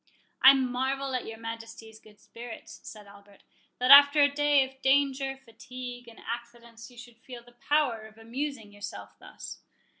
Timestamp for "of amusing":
8.07-8.71